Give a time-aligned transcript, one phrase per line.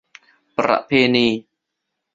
[0.57, 1.27] ประเพณี